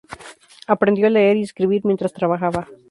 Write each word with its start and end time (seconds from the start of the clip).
Aprendió 0.65 1.05
a 1.05 1.09
leer 1.11 1.37
y 1.37 1.43
escribir 1.43 1.85
mientras 1.85 2.11
trabajaba. 2.11 2.67